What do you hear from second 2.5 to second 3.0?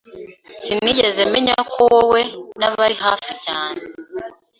na bari